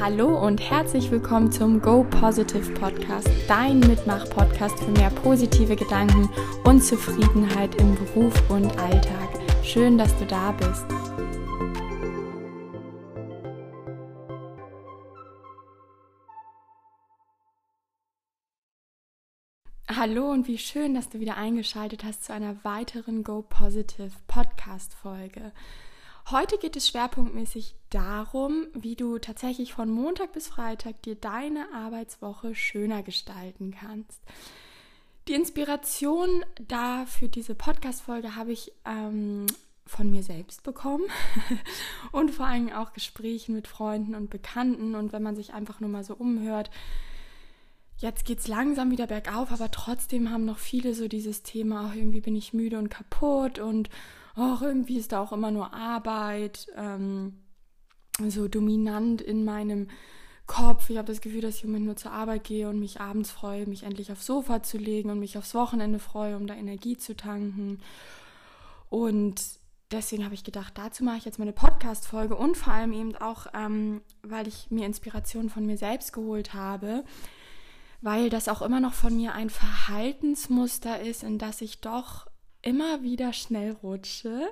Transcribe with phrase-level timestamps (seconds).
[0.00, 6.28] Hallo und herzlich willkommen zum Go Positive Podcast, dein Mitmach-Podcast für mehr positive Gedanken
[6.64, 9.28] und Zufriedenheit im Beruf und Alltag.
[9.62, 10.84] Schön, dass du da bist.
[19.88, 24.92] Hallo und wie schön, dass du wieder eingeschaltet hast zu einer weiteren Go Positive Podcast
[24.92, 25.52] Folge.
[26.30, 32.54] Heute geht es schwerpunktmäßig darum, wie du tatsächlich von Montag bis Freitag dir deine Arbeitswoche
[32.54, 34.22] schöner gestalten kannst.
[35.28, 39.46] Die Inspiration da für diese Podcast-Folge habe ich ähm,
[39.86, 41.04] von mir selbst bekommen
[42.12, 44.94] und vor allem auch Gesprächen mit Freunden und Bekannten.
[44.94, 46.70] Und wenn man sich einfach nur mal so umhört,
[47.98, 51.94] jetzt geht es langsam wieder bergauf, aber trotzdem haben noch viele so dieses Thema, auch
[51.94, 53.90] irgendwie bin ich müde und kaputt und
[54.36, 57.40] ach, irgendwie ist da auch immer nur Arbeit, ähm,
[58.28, 59.88] so dominant in meinem
[60.46, 60.90] Kopf.
[60.90, 63.30] Ich habe das Gefühl, dass ich im Moment nur zur Arbeit gehe und mich abends
[63.30, 66.96] freue, mich endlich aufs Sofa zu legen und mich aufs Wochenende freue, um da Energie
[66.96, 67.80] zu tanken.
[68.90, 69.40] Und
[69.90, 73.16] deswegen habe ich gedacht, dazu mache ich jetzt mal eine Podcast-Folge und vor allem eben
[73.16, 77.04] auch, ähm, weil ich mir Inspiration von mir selbst geholt habe,
[78.02, 82.26] weil das auch immer noch von mir ein Verhaltensmuster ist, in das ich doch
[82.64, 84.48] immer wieder schnell rutsche.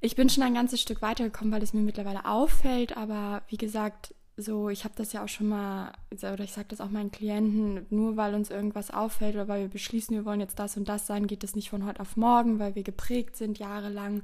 [0.00, 4.14] Ich bin schon ein ganzes Stück weitergekommen, weil es mir mittlerweile auffällt, aber wie gesagt,
[4.36, 7.86] so, ich habe das ja auch schon mal, oder ich sage das auch meinen Klienten,
[7.90, 11.06] nur weil uns irgendwas auffällt oder weil wir beschließen, wir wollen jetzt das und das
[11.06, 14.22] sein, geht das nicht von heute auf morgen, weil wir geprägt sind jahrelang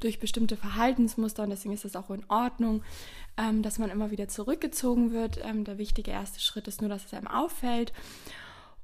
[0.00, 2.82] durch bestimmte Verhaltensmuster und deswegen ist das auch in Ordnung,
[3.36, 5.38] ähm, dass man immer wieder zurückgezogen wird.
[5.44, 7.92] Ähm, der wichtige erste Schritt ist nur, dass es einem auffällt.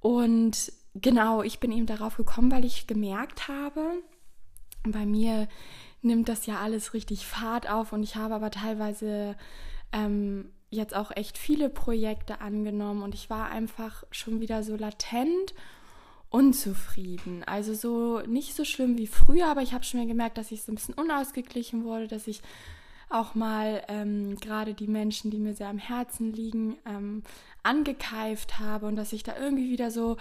[0.01, 4.03] Und genau, ich bin eben darauf gekommen, weil ich gemerkt habe,
[4.85, 5.49] bei mir
[6.03, 9.37] nimmt das ja alles richtig Fahrt auf und ich habe aber teilweise
[9.93, 15.55] ähm, jetzt auch echt viele Projekte angenommen und ich war einfach schon wieder so latent
[16.31, 17.43] unzufrieden.
[17.45, 20.63] Also so nicht so schlimm wie früher, aber ich habe schon mal gemerkt, dass ich
[20.63, 22.43] so ein bisschen unausgeglichen wurde, dass ich
[23.09, 27.23] auch mal ähm, gerade die Menschen, die mir sehr am Herzen liegen, ähm,
[27.63, 30.19] angekeift habe und dass ich da irgendwie wieder so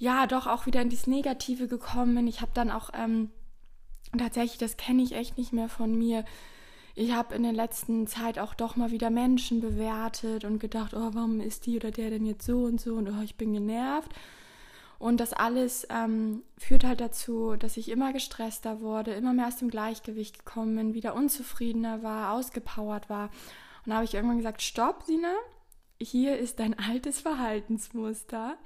[0.00, 2.26] ja doch auch wieder in dieses Negative gekommen bin.
[2.26, 3.30] Ich habe dann auch ähm,
[4.18, 6.24] tatsächlich, das kenne ich echt nicht mehr von mir.
[6.94, 11.10] Ich habe in der letzten Zeit auch doch mal wieder Menschen bewertet und gedacht, oh,
[11.12, 14.10] warum ist die oder der denn jetzt so und so und oh, ich bin genervt.
[14.98, 19.58] Und das alles ähm, führt halt dazu, dass ich immer gestresster wurde, immer mehr aus
[19.58, 23.30] dem Gleichgewicht gekommen bin, wieder unzufriedener war, ausgepowert war.
[23.84, 25.34] Und da habe ich irgendwann gesagt, stopp, Sina,
[26.00, 28.56] hier ist dein altes Verhaltensmuster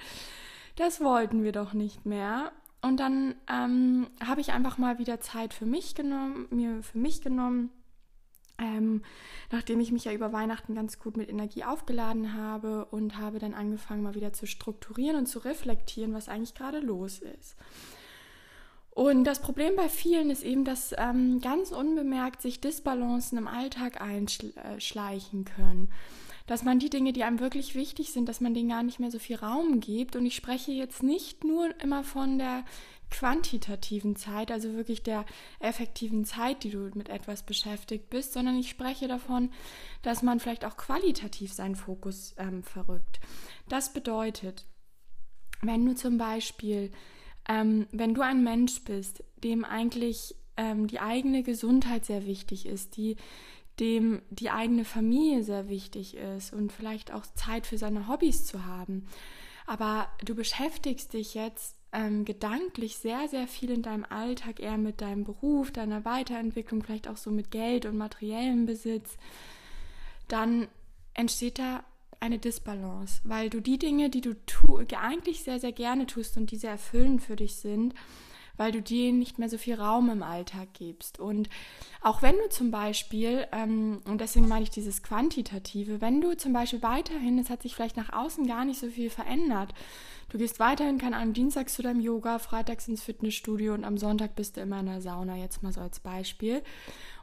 [0.77, 2.53] das wollten wir doch nicht mehr.
[2.83, 7.23] Und dann ähm, habe ich einfach mal wieder Zeit für mich genommen, mir für mich
[7.23, 7.71] genommen,
[8.59, 9.03] ähm,
[9.51, 13.55] nachdem ich mich ja über Weihnachten ganz gut mit Energie aufgeladen habe und habe dann
[13.55, 17.57] angefangen, mal wieder zu strukturieren und zu reflektieren, was eigentlich gerade los ist.
[18.91, 24.01] Und das Problem bei vielen ist eben, dass ähm, ganz unbemerkt sich Disbalancen im Alltag
[24.01, 25.91] einschleichen können
[26.47, 29.11] dass man die Dinge, die einem wirklich wichtig sind, dass man denen gar nicht mehr
[29.11, 30.15] so viel Raum gibt.
[30.15, 32.65] Und ich spreche jetzt nicht nur immer von der
[33.11, 35.25] quantitativen Zeit, also wirklich der
[35.61, 39.51] effektiven Zeit, die du mit etwas beschäftigt bist, sondern ich spreche davon,
[40.03, 43.21] dass man vielleicht auch qualitativ seinen Fokus ähm, verrückt.
[43.69, 44.67] Das bedeutet,
[45.63, 46.91] wenn du zum Beispiel,
[47.49, 52.97] ähm, wenn du ein Mensch bist, dem eigentlich ähm, die eigene Gesundheit sehr wichtig ist,
[52.97, 53.17] die
[53.81, 58.65] dem die eigene Familie sehr wichtig ist und vielleicht auch Zeit für seine Hobbys zu
[58.67, 59.07] haben.
[59.67, 65.01] Aber du beschäftigst dich jetzt ähm, gedanklich sehr, sehr viel in deinem Alltag eher mit
[65.01, 69.17] deinem Beruf, deiner Weiterentwicklung, vielleicht auch so mit Geld und materiellem Besitz,
[70.29, 70.69] dann
[71.15, 71.85] entsteht da
[72.21, 76.51] eine Disbalance, weil du die Dinge, die du tu eigentlich sehr, sehr gerne tust und
[76.51, 77.95] die sehr erfüllend für dich sind,
[78.57, 81.19] weil du dir nicht mehr so viel Raum im Alltag gibst.
[81.19, 81.49] Und
[82.01, 86.53] auch wenn du zum Beispiel, ähm, und deswegen meine ich dieses Quantitative, wenn du zum
[86.53, 89.75] Beispiel weiterhin, es hat sich vielleicht nach außen gar nicht so viel verändert,
[90.29, 94.35] du gehst weiterhin, keine Ahnung, dienstags zu deinem Yoga, freitags ins Fitnessstudio und am Sonntag
[94.37, 96.63] bist du immer in der Sauna, jetzt mal so als Beispiel.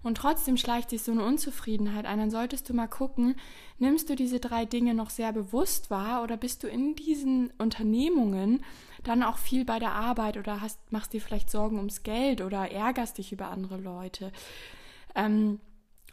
[0.04, 3.36] Und trotzdem schleicht sich so eine Unzufriedenheit ein, dann solltest du mal gucken,
[3.78, 8.64] nimmst du diese drei Dinge noch sehr bewusst wahr oder bist du in diesen Unternehmungen
[9.04, 12.72] dann auch viel bei der Arbeit oder hast, machst dir vielleicht Sorgen ums Geld oder
[12.72, 14.32] ärgerst dich über andere Leute.
[15.16, 15.60] Ähm,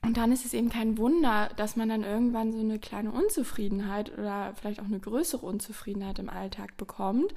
[0.03, 4.17] und dann ist es eben kein Wunder, dass man dann irgendwann so eine kleine Unzufriedenheit
[4.17, 7.35] oder vielleicht auch eine größere Unzufriedenheit im Alltag bekommt,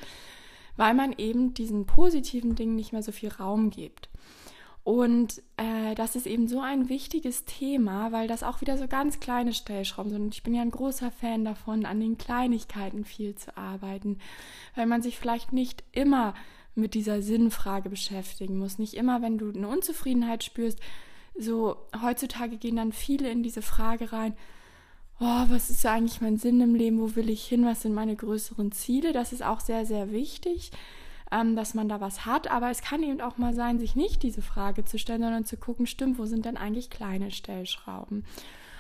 [0.78, 4.10] weil man eben diesen positiven Dingen nicht mehr so viel Raum gibt.
[4.84, 9.20] Und äh, das ist eben so ein wichtiges Thema, weil das auch wieder so ganz
[9.20, 10.22] kleine Stellschrauben sind.
[10.24, 14.18] Und ich bin ja ein großer Fan davon, an den Kleinigkeiten viel zu arbeiten,
[14.76, 16.34] weil man sich vielleicht nicht immer
[16.74, 18.80] mit dieser Sinnfrage beschäftigen muss.
[18.80, 20.80] Nicht immer, wenn du eine Unzufriedenheit spürst.
[21.38, 24.34] So, heutzutage gehen dann viele in diese Frage rein,
[25.20, 28.16] oh, was ist eigentlich mein Sinn im Leben, wo will ich hin, was sind meine
[28.16, 29.14] größeren Ziele.
[29.14, 30.72] Das ist auch sehr, sehr wichtig
[31.32, 32.50] ähm, dass man da was hat.
[32.50, 35.58] Aber es kann eben auch mal sein, sich nicht diese Frage zu stellen, sondern zu
[35.58, 38.26] gucken, stimmt, wo sind denn eigentlich kleine Stellschrauben?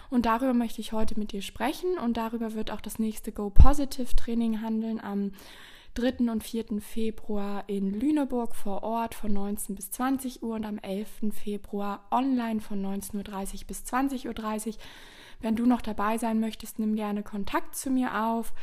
[0.09, 3.49] Und darüber möchte ich heute mit dir sprechen und darüber wird auch das nächste Go
[3.49, 5.31] Positive Training handeln am
[5.93, 6.31] 3.
[6.31, 6.81] und 4.
[6.81, 11.33] Februar in Lüneburg vor Ort von 19 bis 20 Uhr und am 11.
[11.33, 13.15] Februar online von 19.30
[13.61, 14.73] Uhr bis 20.30 Uhr.
[15.39, 18.53] Wenn du noch dabei sein möchtest, nimm gerne Kontakt zu mir auf.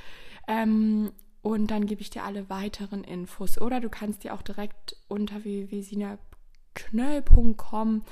[0.46, 1.12] Ähm,
[1.43, 3.61] und dann gebe ich dir alle weiteren Infos.
[3.61, 8.02] Oder du kannst dir auch direkt unter www.sinaknöll.com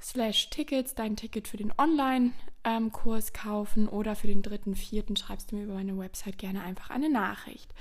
[0.00, 5.56] slash Tickets dein Ticket für den Online-Kurs kaufen oder für den dritten, vierten schreibst du
[5.56, 7.72] mir über meine Website gerne einfach eine Nachricht.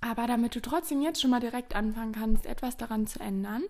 [0.00, 3.62] Aber damit du trotzdem jetzt schon mal direkt anfangen kannst, etwas daran zu ändern,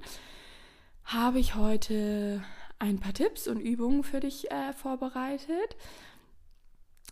[1.05, 2.43] habe ich heute
[2.79, 5.77] ein paar Tipps und Übungen für dich äh, vorbereitet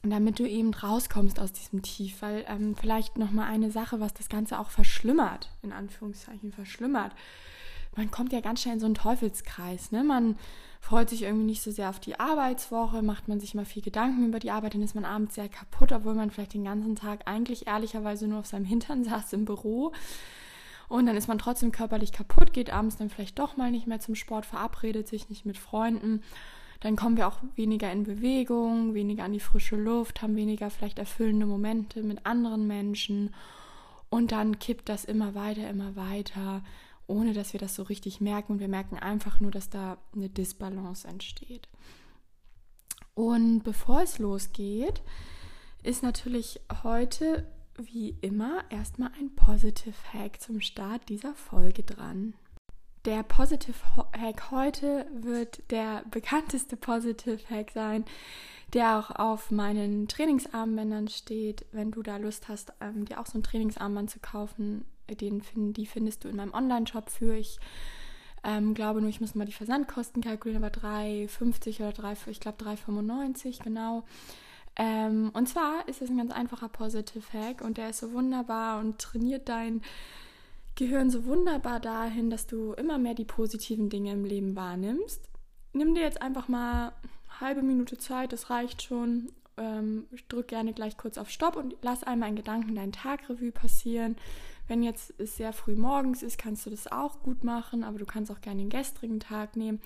[0.03, 4.13] damit du eben rauskommst aus diesem Tief, weil ähm, vielleicht noch mal eine Sache, was
[4.15, 7.13] das Ganze auch verschlimmert, in Anführungszeichen verschlimmert.
[7.95, 10.03] Man kommt ja ganz schnell in so einen Teufelskreis, ne?
[10.03, 10.37] Man
[10.81, 14.27] freut sich irgendwie nicht so sehr auf die Arbeitswoche, macht man sich mal viel Gedanken
[14.27, 17.29] über die Arbeit, dann ist man abends sehr kaputt, obwohl man vielleicht den ganzen Tag
[17.29, 19.93] eigentlich ehrlicherweise nur auf seinem Hintern saß im Büro.
[20.89, 24.01] Und dann ist man trotzdem körperlich kaputt, geht abends dann vielleicht doch mal nicht mehr
[24.01, 26.23] zum Sport, verabredet sich nicht mit Freunden
[26.83, 30.99] dann kommen wir auch weniger in Bewegung, weniger an die frische Luft, haben weniger vielleicht
[30.99, 33.33] erfüllende Momente mit anderen Menschen
[34.11, 36.65] und dann kippt das immer weiter, immer weiter,
[37.07, 40.29] ohne dass wir das so richtig merken und wir merken einfach nur, dass da eine
[40.29, 41.69] Disbalance entsteht.
[43.15, 45.03] Und bevor es losgeht,
[45.85, 47.47] ist natürlich heute
[47.77, 52.35] wie immer erstmal ein Positive Hack zum Start dieser Folge dran.
[53.05, 53.75] Der Positive
[54.17, 58.05] Hack heute wird der bekannteste Positive Hack sein,
[58.75, 61.67] der auch auf meinen Trainingsarmbändern steht.
[61.73, 65.77] Wenn du da Lust hast, ähm, dir auch so ein Trainingsarmband zu kaufen, den find,
[65.77, 67.35] die findest du in meinem Online-Shop für.
[67.35, 67.59] Ich
[68.45, 72.63] ähm, glaube nur, ich muss mal die Versandkosten kalkulieren, aber 3,50 oder 3, ich glaube
[72.63, 74.05] 3,95 genau.
[74.77, 78.79] Ähm, und zwar ist es ein ganz einfacher Positive Hack und der ist so wunderbar
[78.79, 79.83] und trainiert dein
[80.75, 85.29] gehören so wunderbar dahin, dass du immer mehr die positiven Dinge im Leben wahrnimmst.
[85.73, 86.93] Nimm dir jetzt einfach mal
[87.29, 89.33] eine halbe Minute Zeit, das reicht schon.
[89.59, 94.17] Ähm, drück gerne gleich kurz auf Stopp und lass einmal in Gedanken deinen Tagrevue passieren.
[94.67, 98.07] Wenn jetzt es sehr früh morgens ist, kannst du das auch gut machen, aber du
[98.07, 99.81] kannst auch gerne den gestrigen Tag nehmen.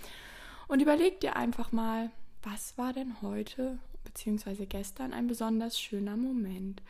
[0.69, 2.11] Und überleg dir einfach mal,
[2.43, 4.67] was war denn heute bzw.
[4.67, 6.83] gestern ein besonders schöner Moment?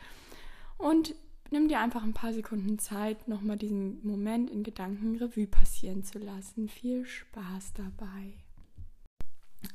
[0.76, 1.14] Und
[1.50, 6.18] nimm dir einfach ein paar Sekunden Zeit, nochmal diesen Moment in Gedanken Revue passieren zu
[6.18, 6.68] lassen.
[6.68, 8.34] Viel Spaß dabei.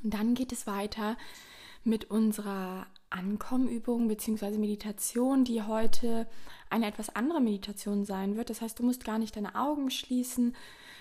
[0.03, 1.17] Und dann geht es weiter
[1.83, 4.57] mit unserer Ankommenübung bzw.
[4.57, 6.27] Meditation, die heute
[6.69, 8.49] eine etwas andere Meditation sein wird.
[8.49, 10.55] Das heißt, du musst gar nicht deine Augen schließen,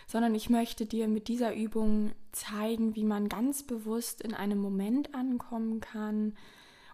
[0.06, 5.15] sondern ich möchte dir mit dieser Übung zeigen, wie man ganz bewusst in einem Moment
[5.15, 6.34] ankommen kann,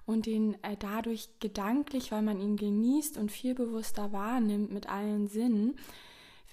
[0.07, 5.27] und den äh, dadurch gedanklich, weil man ihn genießt und viel bewusster wahrnimmt mit allen
[5.27, 5.77] Sinnen,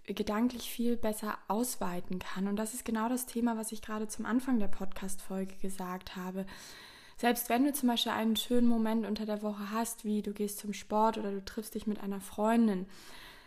[0.06, 2.48] gedanklich viel besser ausweiten kann.
[2.48, 6.46] Und das ist genau das Thema, was ich gerade zum Anfang der Podcast-Folge gesagt habe.
[7.16, 10.60] Selbst wenn du zum Beispiel einen schönen Moment unter der Woche hast, wie du gehst
[10.60, 12.88] zum Sport oder du triffst dich mit einer Freundin,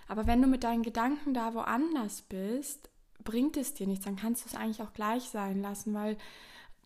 [0.09, 2.89] aber wenn du mit deinen Gedanken da woanders bist,
[3.25, 6.17] bringt es dir nichts, dann kannst du es eigentlich auch gleich sein lassen, weil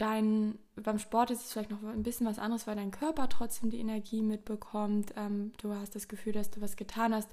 [0.00, 3.71] dein, beim Sport ist es vielleicht noch ein bisschen was anderes, weil dein Körper trotzdem
[3.71, 5.12] die Energie mitbekommt.
[5.16, 7.28] Ähm, du hast das Gefühl, dass du was getan hast.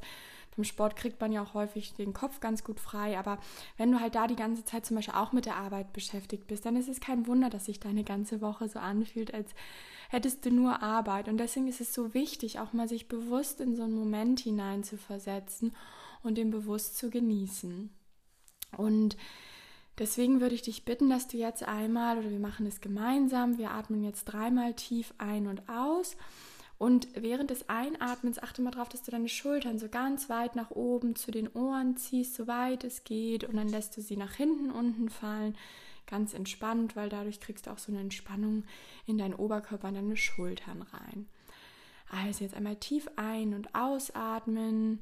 [0.56, 3.18] Beim Sport kriegt man ja auch häufig den Kopf ganz gut frei.
[3.18, 3.38] Aber
[3.78, 6.66] wenn du halt da die ganze Zeit zum Beispiel auch mit der Arbeit beschäftigt bist,
[6.66, 9.54] dann ist es kein Wunder, dass sich deine ganze Woche so anfühlt, als
[10.10, 11.30] hättest du nur Arbeit.
[11.30, 14.84] Und deswegen ist es so wichtig, auch mal sich bewusst in so einen Moment hinein
[14.84, 15.76] zu versetzen
[16.24, 17.92] und den bewusst zu genießen.
[18.76, 19.16] Und
[20.00, 23.72] Deswegen würde ich dich bitten, dass du jetzt einmal, oder wir machen es gemeinsam, wir
[23.72, 26.16] atmen jetzt dreimal tief ein und aus.
[26.78, 30.70] Und während des Einatmens achte mal darauf, dass du deine Schultern so ganz weit nach
[30.70, 33.44] oben zu den Ohren ziehst, so weit es geht.
[33.44, 35.58] Und dann lässt du sie nach hinten unten fallen.
[36.06, 38.64] Ganz entspannt, weil dadurch kriegst du auch so eine Entspannung
[39.08, 41.26] in deinen Oberkörper, in deine Schultern rein.
[42.10, 45.00] Also jetzt einmal tief ein- und ausatmen.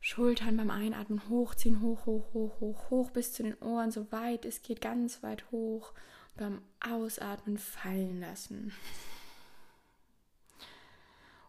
[0.00, 4.46] Schultern beim Einatmen hochziehen, hoch, hoch, hoch, hoch, hoch bis zu den Ohren, so weit
[4.46, 5.92] es geht, ganz weit hoch.
[6.36, 8.72] Beim Ausatmen fallen lassen.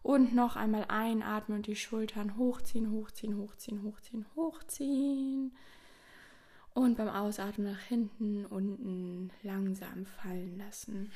[0.02, 5.56] Und noch einmal einatmen und die Schultern hochziehen, hochziehen, hochziehen, hochziehen, hochziehen.
[6.74, 11.12] Und beim Ausatmen nach hinten, unten langsam fallen lassen.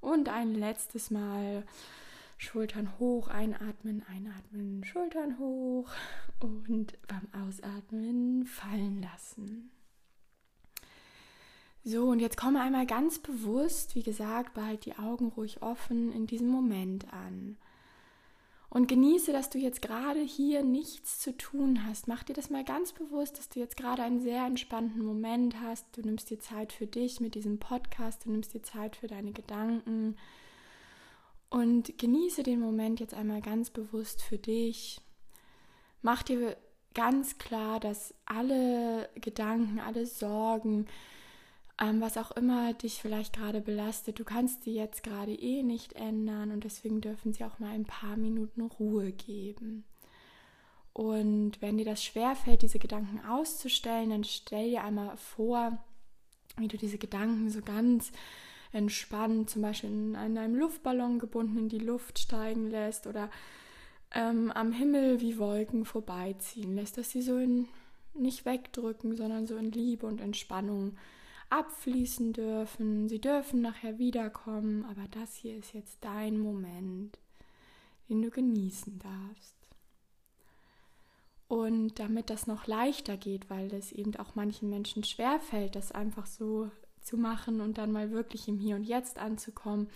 [0.00, 1.64] Und ein letztes Mal
[2.42, 5.88] Schultern hoch, einatmen, einatmen, Schultern hoch
[6.40, 9.70] und beim Ausatmen fallen lassen.
[11.84, 16.26] So, und jetzt komme einmal ganz bewusst, wie gesagt, behalt die Augen ruhig offen in
[16.26, 17.58] diesem Moment an.
[18.68, 22.08] Und genieße, dass du jetzt gerade hier nichts zu tun hast.
[22.08, 25.86] Mach dir das mal ganz bewusst, dass du jetzt gerade einen sehr entspannten Moment hast.
[25.96, 29.32] Du nimmst dir Zeit für dich mit diesem Podcast, du nimmst dir Zeit für deine
[29.32, 30.16] Gedanken.
[31.52, 35.02] Und genieße den Moment jetzt einmal ganz bewusst für dich.
[36.00, 36.56] Mach dir
[36.94, 40.86] ganz klar, dass alle Gedanken, alle Sorgen,
[41.78, 45.92] ähm, was auch immer dich vielleicht gerade belastet, du kannst die jetzt gerade eh nicht
[45.92, 49.84] ändern und deswegen dürfen sie auch mal ein paar Minuten Ruhe geben.
[50.94, 55.78] Und wenn dir das schwerfällt, diese Gedanken auszustellen, dann stell dir einmal vor,
[56.56, 58.10] wie du diese Gedanken so ganz
[58.72, 63.30] entspannt, zum Beispiel in, in einem Luftballon gebunden in die Luft steigen lässt oder
[64.14, 67.68] ähm, am Himmel wie Wolken vorbeiziehen lässt, dass sie so in,
[68.14, 70.96] nicht wegdrücken, sondern so in Liebe und Entspannung
[71.50, 73.08] abfließen dürfen.
[73.08, 77.18] Sie dürfen nachher wiederkommen, aber das hier ist jetzt dein Moment,
[78.08, 79.56] den du genießen darfst.
[81.48, 86.24] Und damit das noch leichter geht, weil es eben auch manchen Menschen schwerfällt, das einfach
[86.24, 86.70] so
[87.02, 89.88] zu machen und dann mal wirklich im Hier und Jetzt anzukommen,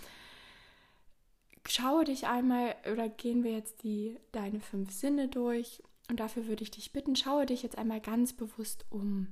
[1.68, 6.62] schaue dich einmal oder gehen wir jetzt die deine fünf Sinne durch und dafür würde
[6.62, 9.28] ich dich bitten, schaue dich jetzt einmal ganz bewusst um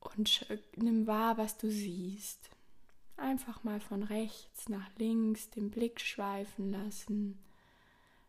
[0.00, 2.50] und nimm wahr, was du siehst.
[3.16, 7.38] Einfach mal von rechts nach links den Blick schweifen lassen.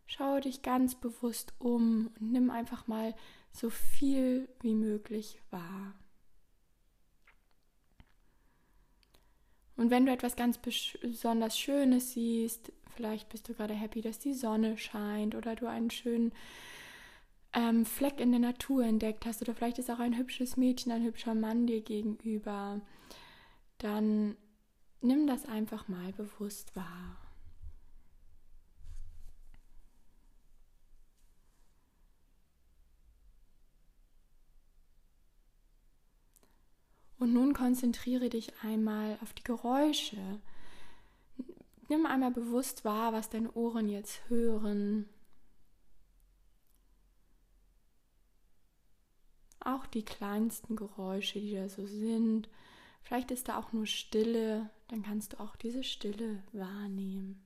[0.08, 3.14] Schau dich ganz bewusst um und nimm einfach mal
[3.52, 5.94] so viel wie möglich wahr.
[9.80, 14.34] Und wenn du etwas ganz besonders Schönes siehst, vielleicht bist du gerade happy, dass die
[14.34, 16.34] Sonne scheint oder du einen schönen
[17.54, 21.06] ähm, Fleck in der Natur entdeckt hast oder vielleicht ist auch ein hübsches Mädchen, ein
[21.06, 22.82] hübscher Mann dir gegenüber,
[23.78, 24.36] dann
[25.00, 27.29] nimm das einfach mal bewusst wahr.
[37.20, 40.18] Und nun konzentriere dich einmal auf die Geräusche.
[41.90, 45.10] Nimm einmal bewusst wahr, was deine Ohren jetzt hören.
[49.70, 52.50] auch die kleinsten Geräusche, die da so sind.
[53.04, 57.44] Vielleicht ist da auch nur Stille, dann kannst du auch diese Stille wahrnehmen.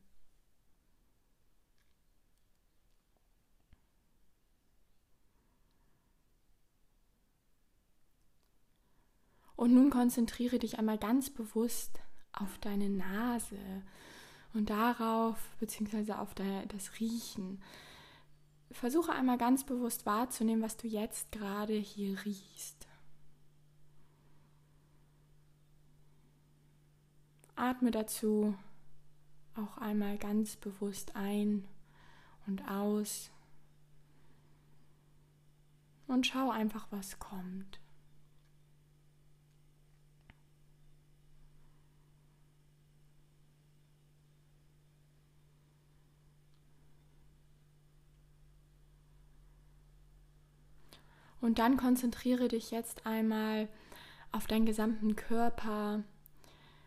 [9.64, 12.02] Und nun konzentriere dich einmal ganz bewusst
[12.34, 13.58] auf deine Nase
[14.54, 17.64] und darauf, beziehungsweise auf das Riechen
[18.72, 22.90] versuche einmal ganz bewusst wahrzunehmen, was du jetzt gerade hier riechst.
[27.56, 28.58] Atme dazu
[29.56, 31.64] auch einmal ganz bewusst ein
[32.48, 33.32] und aus
[36.08, 37.80] und schau einfach, was kommt.
[51.44, 53.68] Und dann konzentriere dich jetzt einmal
[54.32, 56.02] auf deinen gesamten Körper,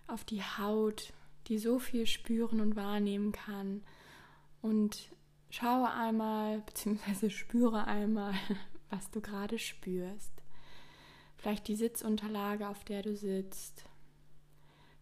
[0.07, 1.13] auf die Haut,
[1.49, 3.83] die so viel spüren und wahrnehmen kann.
[4.63, 5.11] Und
[5.51, 8.33] schaue einmal, beziehungsweise spüre einmal,
[8.89, 10.33] was du gerade spürst.
[11.37, 13.85] Vielleicht die Sitzunterlage, auf der du sitzt.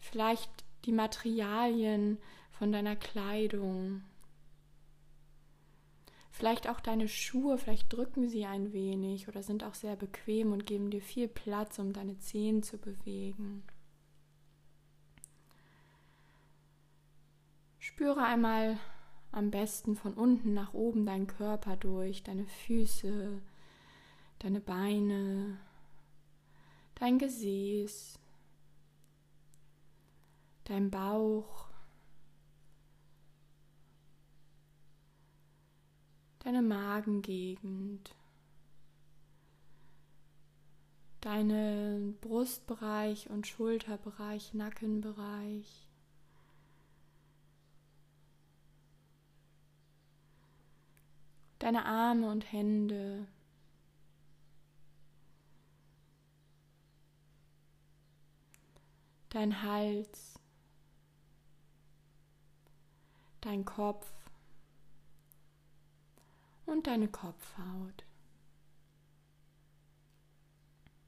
[0.00, 0.50] Vielleicht
[0.84, 2.18] die Materialien
[2.58, 4.02] von deiner Kleidung,
[6.36, 10.66] Vielleicht auch deine Schuhe, vielleicht drücken sie ein wenig oder sind auch sehr bequem und
[10.66, 13.62] geben dir viel Platz, um deine Zehen zu bewegen.
[17.78, 18.80] Spüre einmal
[19.30, 23.40] am besten von unten nach oben deinen Körper durch, deine Füße,
[24.40, 25.56] deine Beine,
[26.96, 28.18] dein Gesäß,
[30.64, 31.68] dein Bauch,
[36.44, 38.14] deine Magengegend,
[41.22, 45.88] deinen Brustbereich und Schulterbereich, Nackenbereich.
[51.60, 53.26] Deine Arme und Hände.
[59.30, 60.34] Dein Hals.
[63.40, 64.12] Dein Kopf
[66.66, 68.04] und deine Kopfhaut.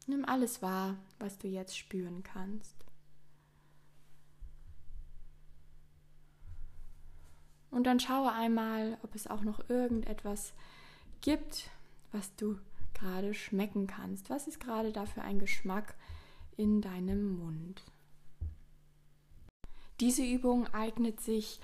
[0.06, 2.84] Nimm alles wahr, was du jetzt spüren kannst.
[7.70, 10.54] Und dann schaue einmal, ob es auch noch irgendetwas
[11.20, 11.68] gibt,
[12.12, 12.58] was du
[12.94, 14.30] gerade schmecken kannst.
[14.30, 15.94] Was ist gerade dafür ein Geschmack
[16.56, 17.82] in deinem Mund?
[20.00, 21.60] Diese Übung eignet sich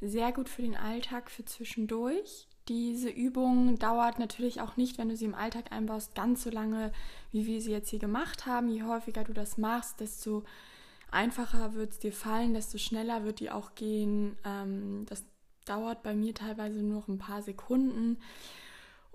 [0.00, 2.48] sehr gut für den Alltag, für zwischendurch.
[2.68, 6.92] Diese Übung dauert natürlich auch nicht, wenn du sie im Alltag einbaust, ganz so lange,
[7.30, 8.70] wie wir sie jetzt hier gemacht haben.
[8.70, 10.44] Je häufiger du das machst, desto
[11.10, 14.38] einfacher wird es dir fallen, desto schneller wird die auch gehen.
[14.46, 15.24] Ähm, das
[15.66, 18.18] dauert bei mir teilweise nur noch ein paar Sekunden.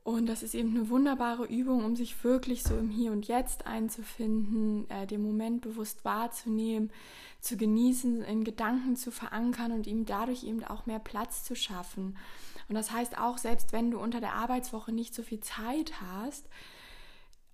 [0.04, 3.66] Und das ist eben eine wunderbare Übung, um sich wirklich so im Hier und Jetzt
[3.66, 6.92] einzufinden, äh, den Moment bewusst wahrzunehmen,
[7.42, 12.16] zu genießen, in Gedanken zu verankern und ihm dadurch eben auch mehr Platz zu schaffen.
[12.70, 16.48] Und das heißt auch, selbst wenn du unter der Arbeitswoche nicht so viel Zeit hast,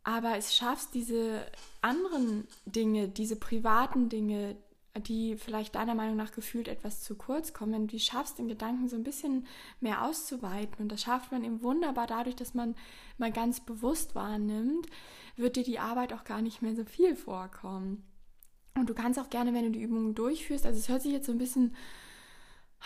[0.04, 1.46] aber es schaffst, diese
[1.82, 4.56] anderen Dinge, diese privaten Dinge,
[5.00, 8.96] die vielleicht deiner Meinung nach gefühlt etwas zu kurz kommen, wenn schaffst, den Gedanken so
[8.96, 9.48] ein bisschen
[9.82, 10.78] mehr auszuweiten.
[10.80, 12.76] Und das schafft man eben wunderbar dadurch, dass man
[13.18, 14.88] mal ganz bewusst wahrnimmt,
[15.38, 18.04] wird dir die Arbeit auch gar nicht mehr so viel vorkommen.
[18.76, 21.26] Und du kannst auch gerne, wenn du die Übungen durchführst, also es hört sich jetzt
[21.26, 21.76] so ein bisschen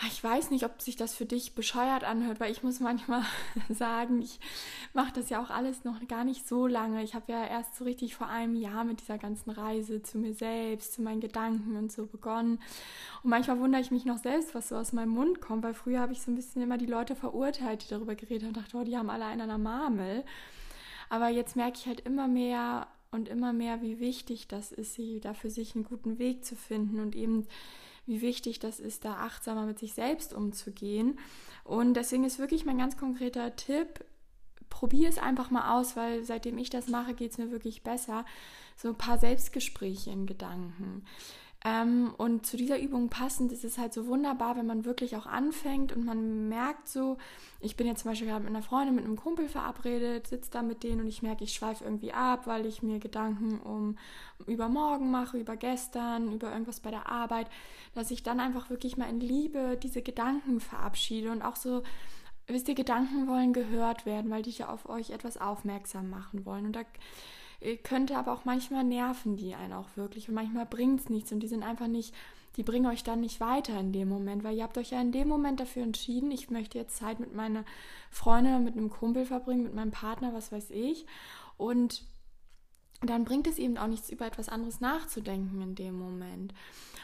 [0.06, 3.22] ich weiß nicht, ob sich das für dich bescheuert anhört, weil ich muss manchmal
[3.68, 4.40] sagen, ich
[4.94, 7.02] mache das ja auch alles noch gar nicht so lange.
[7.02, 10.32] Ich habe ja erst so richtig vor einem Jahr mit dieser ganzen Reise zu mir
[10.32, 12.60] selbst, zu meinen Gedanken und so begonnen.
[13.22, 16.00] Und manchmal wundere ich mich noch selbst, was so aus meinem Mund kommt, weil früher
[16.00, 18.76] habe ich so ein bisschen immer die Leute verurteilt, die darüber geredet haben und dachte,
[18.78, 20.24] oh, die haben alle einen an der Marmel.
[21.10, 25.34] Aber jetzt merke ich halt immer mehr und immer mehr, wie wichtig das ist, da
[25.34, 27.46] für sich einen guten Weg zu finden und eben
[28.10, 31.18] wie wichtig das ist, da achtsamer mit sich selbst umzugehen.
[31.62, 34.04] Und deswegen ist wirklich mein ganz konkreter Tipp,
[34.68, 38.24] probier es einfach mal aus, weil seitdem ich das mache, geht es mir wirklich besser.
[38.76, 41.04] So ein paar Selbstgespräche in Gedanken.
[41.62, 45.26] Ähm, und zu dieser Übung passend ist es halt so wunderbar, wenn man wirklich auch
[45.26, 47.18] anfängt und man merkt so,
[47.60, 50.62] ich bin jetzt zum Beispiel gerade mit einer Freundin, mit einem Kumpel verabredet, sitze da
[50.62, 53.98] mit denen und ich merke, ich schweife irgendwie ab, weil ich mir Gedanken um
[54.46, 57.46] über morgen mache, über gestern, über irgendwas bei der Arbeit,
[57.94, 61.82] dass ich dann einfach wirklich mal in Liebe diese Gedanken verabschiede und auch so
[62.46, 66.66] wisst ihr, Gedanken wollen gehört werden, weil die ja auf euch etwas aufmerksam machen wollen.
[66.66, 66.82] Und da
[67.82, 70.28] könnte aber auch manchmal nerven die einen auch wirklich.
[70.28, 72.14] Und manchmal bringt es nichts und die sind einfach nicht,
[72.56, 75.12] die bringen euch dann nicht weiter in dem Moment, weil ihr habt euch ja in
[75.12, 77.64] dem Moment dafür entschieden, ich möchte jetzt Zeit mit meiner
[78.10, 81.06] Freundin, mit einem Kumpel verbringen, mit meinem Partner, was weiß ich.
[81.56, 82.04] Und
[83.08, 86.52] dann bringt es eben auch nichts, über etwas anderes nachzudenken in dem Moment.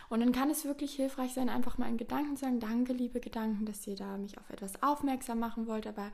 [0.09, 3.19] Und dann kann es wirklich hilfreich sein, einfach mal in Gedanken zu sagen, danke, liebe
[3.19, 6.13] Gedanken, dass ihr da mich auf etwas aufmerksam machen wollt, aber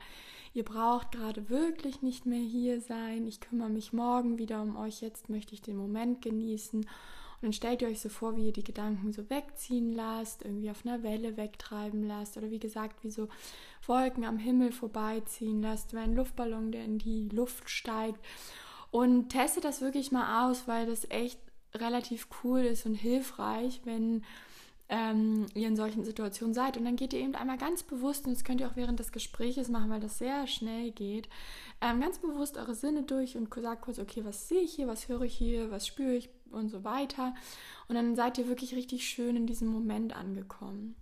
[0.53, 3.27] ihr braucht gerade wirklich nicht mehr hier sein.
[3.27, 5.01] Ich kümmere mich morgen wieder um euch.
[5.01, 6.79] Jetzt möchte ich den Moment genießen.
[6.79, 6.87] Und
[7.41, 10.85] dann stellt ihr euch so vor, wie ihr die Gedanken so wegziehen lasst, irgendwie auf
[10.85, 13.27] einer Welle wegtreiben lasst oder wie gesagt, wie so
[13.85, 18.23] Wolken am Himmel vorbeiziehen lasst, wie ein Luftballon, der in die Luft steigt.
[18.93, 21.39] Und testet das wirklich mal aus, weil das echt
[21.73, 24.23] relativ cool ist und hilfreich, wenn
[24.87, 26.77] ähm, ihr in solchen Situationen seid.
[26.77, 29.11] Und dann geht ihr eben einmal ganz bewusst, und das könnt ihr auch während des
[29.11, 31.27] Gespräches machen, weil das sehr schnell geht,
[31.81, 35.09] ähm, ganz bewusst eure Sinne durch und sagt kurz, okay, was sehe ich hier, was
[35.09, 37.33] höre ich hier, was spüre ich und so weiter.
[37.87, 40.95] Und dann seid ihr wirklich richtig schön in diesem Moment angekommen.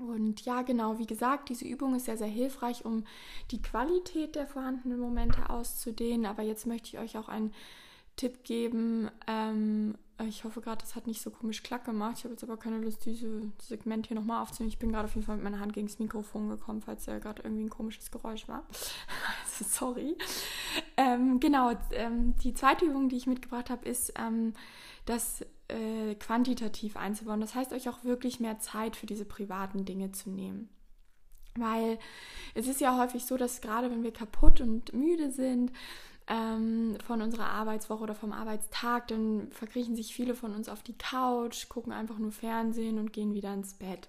[0.00, 3.04] Und ja, genau, wie gesagt, diese Übung ist sehr, sehr hilfreich, um
[3.50, 6.26] die Qualität der vorhandenen Momente auszudehnen.
[6.26, 7.52] Aber jetzt möchte ich euch auch einen
[8.16, 12.18] Tipp geben, ähm, ich hoffe gerade, das hat nicht so komisch klack gemacht.
[12.18, 14.68] Ich habe jetzt aber keine Lust, dieses Segment hier nochmal aufzunehmen.
[14.68, 17.18] Ich bin gerade auf jeden Fall mit meiner Hand gegen das Mikrofon gekommen, falls ja
[17.18, 18.64] gerade irgendwie ein komisches Geräusch war.
[19.44, 20.16] Also sorry.
[20.96, 24.52] Ähm, genau, ähm, die zweite Übung, die ich mitgebracht habe, ist ähm,
[25.04, 27.40] das äh, quantitativ einzubauen.
[27.40, 30.68] Das heißt, euch auch wirklich mehr Zeit für diese privaten Dinge zu nehmen.
[31.56, 31.98] Weil
[32.54, 35.72] es ist ja häufig so, dass gerade wenn wir kaputt und müde sind,
[36.26, 40.96] ähm, von unserer Arbeitswoche oder vom Arbeitstag, dann verkriechen sich viele von uns auf die
[40.96, 44.08] Couch, gucken einfach nur Fernsehen und gehen wieder ins Bett.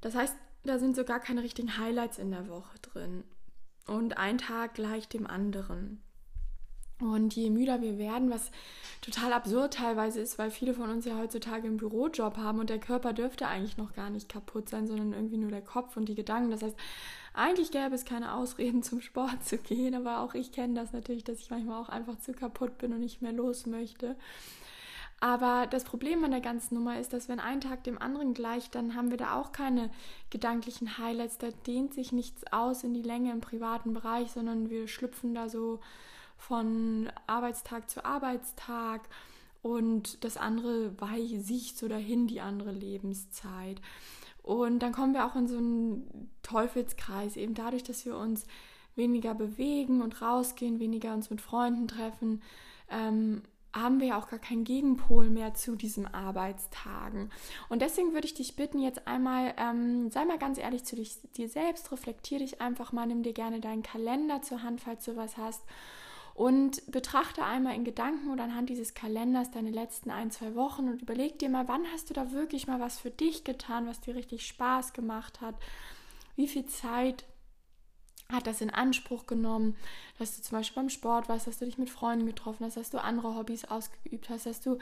[0.00, 3.24] Das heißt, da sind so gar keine richtigen Highlights in der Woche drin.
[3.86, 6.02] und ein Tag gleich dem anderen.
[7.04, 8.50] Und je müder wir werden, was
[9.00, 12.78] total absurd teilweise ist, weil viele von uns ja heutzutage einen Bürojob haben und der
[12.78, 16.14] Körper dürfte eigentlich noch gar nicht kaputt sein, sondern irgendwie nur der Kopf und die
[16.14, 16.50] Gedanken.
[16.50, 16.76] Das heißt,
[17.34, 21.24] eigentlich gäbe es keine Ausreden zum Sport zu gehen, aber auch ich kenne das natürlich,
[21.24, 24.16] dass ich manchmal auch einfach zu kaputt bin und nicht mehr los möchte.
[25.20, 28.74] Aber das Problem an der ganzen Nummer ist, dass wenn ein Tag dem anderen gleicht,
[28.74, 29.90] dann haben wir da auch keine
[30.30, 31.38] gedanklichen Highlights.
[31.38, 35.48] Da dehnt sich nichts aus in die Länge im privaten Bereich, sondern wir schlüpfen da
[35.48, 35.80] so
[36.48, 39.02] von Arbeitstag zu Arbeitstag
[39.62, 43.80] und das andere weicht so dahin, die andere Lebenszeit.
[44.42, 48.44] Und dann kommen wir auch in so einen Teufelskreis, eben dadurch, dass wir uns
[48.94, 52.42] weniger bewegen und rausgehen, weniger uns mit Freunden treffen,
[52.90, 57.30] ähm, haben wir ja auch gar keinen Gegenpol mehr zu diesen Arbeitstagen.
[57.70, 61.16] Und deswegen würde ich dich bitten, jetzt einmal, ähm, sei mal ganz ehrlich zu dich,
[61.36, 65.16] dir selbst, reflektier dich einfach mal, nimm dir gerne deinen Kalender zur Hand, falls du
[65.16, 65.62] was hast
[66.34, 71.00] und betrachte einmal in Gedanken oder anhand dieses Kalenders deine letzten ein, zwei Wochen und
[71.00, 74.16] überleg dir mal, wann hast du da wirklich mal was für dich getan, was dir
[74.16, 75.54] richtig Spaß gemacht hat?
[76.34, 77.24] Wie viel Zeit
[78.32, 79.76] hat das in Anspruch genommen,
[80.18, 82.90] dass du zum Beispiel beim Sport warst, dass du dich mit Freunden getroffen hast, dass
[82.90, 84.78] du andere Hobbys ausgeübt hast, dass du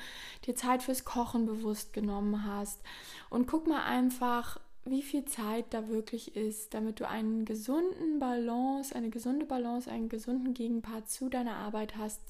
[0.47, 2.81] dir Zeit fürs Kochen bewusst genommen hast.
[3.29, 8.95] Und guck mal einfach, wie viel Zeit da wirklich ist, damit du einen gesunden Balance,
[8.95, 12.21] eine gesunde Balance, einen gesunden Gegenpart zu deiner Arbeit hast,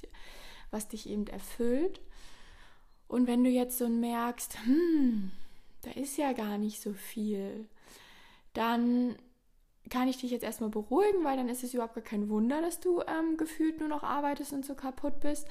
[0.71, 2.01] was dich eben erfüllt.
[3.09, 5.31] Und wenn du jetzt so merkst, hm,
[5.83, 7.69] da ist ja gar nicht so viel,
[8.53, 9.17] dann
[9.91, 12.81] kann ich dich jetzt erstmal beruhigen, weil dann ist es überhaupt gar kein Wunder, dass
[12.81, 15.47] du ähm, gefühlt nur noch arbeitest und so kaputt bist.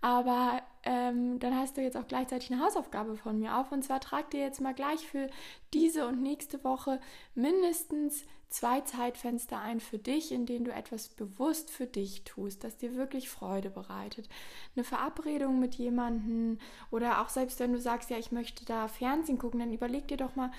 [0.00, 3.70] Aber ähm, dann hast du jetzt auch gleichzeitig eine Hausaufgabe von mir auf.
[3.72, 5.28] Und zwar trag dir jetzt mal gleich für
[5.72, 7.00] diese und nächste Woche
[7.34, 12.76] mindestens zwei Zeitfenster ein für dich, in denen du etwas bewusst für dich tust, das
[12.76, 14.28] dir wirklich Freude bereitet.
[14.76, 16.58] Eine Verabredung mit jemandem
[16.90, 20.18] oder auch selbst wenn du sagst, ja, ich möchte da Fernsehen gucken, dann überleg dir
[20.18, 20.50] doch mal,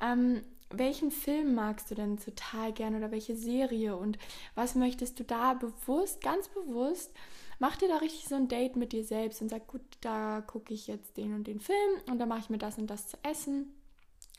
[0.00, 4.18] ähm, welchen Film magst du denn total gerne oder welche Serie und
[4.54, 7.12] was möchtest du da bewusst, ganz bewusst
[7.58, 10.72] mach dir da richtig so ein Date mit dir selbst und sag, gut, da gucke
[10.72, 13.16] ich jetzt den und den Film und dann mache ich mir das und das zu
[13.22, 13.74] essen.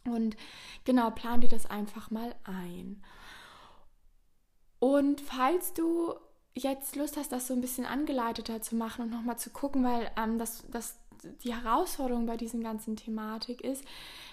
[0.06, 0.38] Und
[0.86, 3.04] genau, plan dir das einfach mal ein.
[4.80, 6.16] Und falls du
[6.56, 10.10] jetzt Lust hast, das so ein bisschen angeleiteter zu machen und nochmal zu gucken, weil
[10.18, 10.98] ähm, das, das
[11.44, 13.84] die Herausforderung bei diesen ganzen Thematik ist,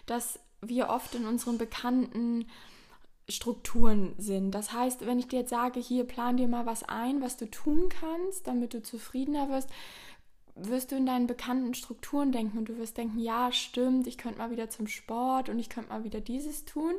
[0.06, 2.46] dass wir oft in unseren bekannten
[3.28, 4.52] Strukturen sind.
[4.52, 7.50] Das heißt, wenn ich dir jetzt sage, hier plan dir mal was ein, was du
[7.50, 9.68] tun kannst, damit du zufriedener wirst,
[10.54, 14.38] wirst du in deinen bekannten Strukturen denken und du wirst denken, ja, stimmt, ich könnte
[14.38, 16.94] mal wieder zum Sport und ich könnte mal wieder dieses tun.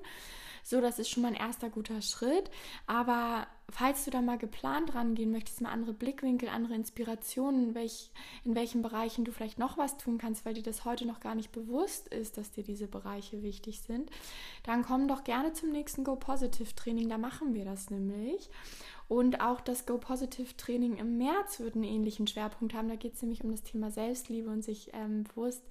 [0.63, 2.51] So, das ist schon mal ein erster guter Schritt.
[2.85, 8.11] Aber falls du da mal geplant rangehen möchtest, mal andere Blickwinkel, andere Inspirationen, welch,
[8.45, 11.35] in welchen Bereichen du vielleicht noch was tun kannst, weil dir das heute noch gar
[11.35, 14.09] nicht bewusst ist, dass dir diese Bereiche wichtig sind,
[14.63, 17.09] dann komm doch gerne zum nächsten Go Positive Training.
[17.09, 18.49] Da machen wir das nämlich.
[19.09, 22.87] Und auch das Go Positive Training im März wird einen ähnlichen Schwerpunkt haben.
[22.87, 25.63] Da geht es nämlich um das Thema Selbstliebe und sich ähm, bewusst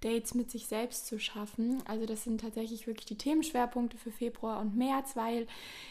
[0.00, 1.82] Dates mit sich selbst zu schaffen.
[1.86, 5.46] Also das sind tatsächlich wirklich die Themenschwerpunkte für Februar und März, weil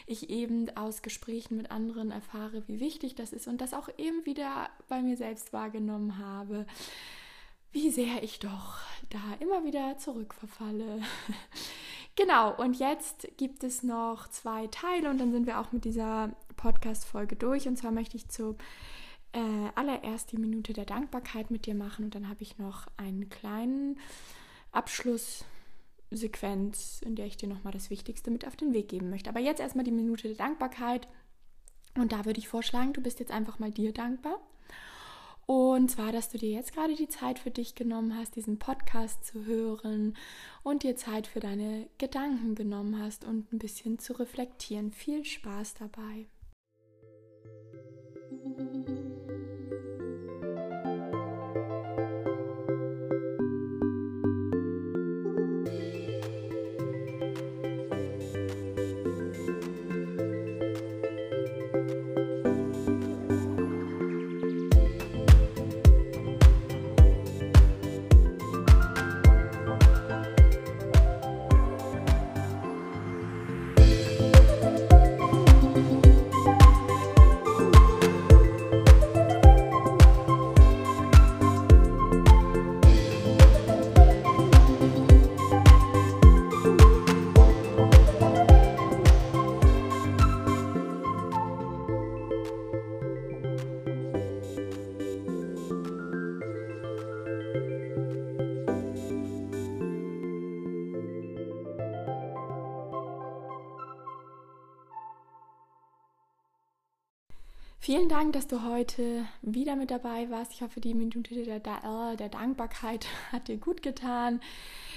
[0.06, 4.24] ich eben aus Gesprächen mit anderen erfahre, wie wichtig das ist und das auch eben
[4.24, 6.66] wieder bei mir selbst wahrgenommen habe,
[7.72, 8.78] wie sehr ich doch
[9.10, 11.02] da immer wieder zurückverfalle.
[12.16, 16.34] genau, und jetzt gibt es noch zwei Teile und dann sind wir auch mit dieser
[16.56, 17.68] Podcast-Folge durch.
[17.68, 18.56] Und zwar möchte ich zu
[19.36, 23.28] äh, allererst die Minute der Dankbarkeit mit dir machen und dann habe ich noch einen
[23.28, 23.98] kleinen
[24.72, 29.28] Abschlusssequenz, in der ich dir nochmal das Wichtigste mit auf den Weg geben möchte.
[29.28, 31.06] Aber jetzt erstmal die Minute der Dankbarkeit
[31.96, 34.40] und da würde ich vorschlagen, du bist jetzt einfach mal dir dankbar.
[35.44, 39.24] Und zwar, dass du dir jetzt gerade die Zeit für dich genommen hast, diesen Podcast
[39.24, 40.16] zu hören
[40.64, 44.92] und dir Zeit für deine Gedanken genommen hast und ein bisschen zu reflektieren.
[44.92, 46.26] Viel Spaß dabei.
[107.86, 110.50] Vielen Dank, dass du heute wieder mit dabei warst.
[110.52, 114.40] Ich hoffe, die Minute der, der, der, Dankbarkeit hat dir gut getan.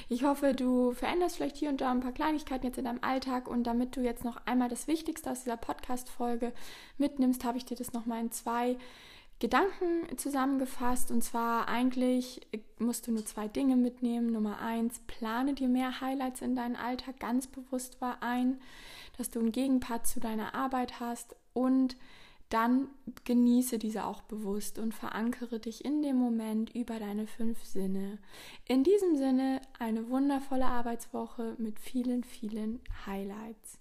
[0.07, 3.47] Ich hoffe, du veränderst vielleicht hier und da ein paar Kleinigkeiten jetzt in deinem Alltag
[3.47, 6.51] und damit du jetzt noch einmal das Wichtigste aus dieser Podcast-Folge
[6.97, 8.75] mitnimmst, habe ich dir das nochmal in zwei
[9.37, 11.11] Gedanken zusammengefasst.
[11.11, 12.41] Und zwar eigentlich
[12.79, 14.31] musst du nur zwei Dinge mitnehmen.
[14.31, 18.59] Nummer eins, plane dir mehr Highlights in deinen Alltag ganz bewusst ein,
[19.15, 21.95] dass du einen Gegenpart zu deiner Arbeit hast und
[22.49, 22.87] dann
[23.25, 28.17] genieße diese auch bewusst und verankere dich in dem Moment über deine fünf Sinne.
[28.67, 33.78] In diesem Sinne eine wundervolle Arbeitswoche mit vielen, vielen Highlights.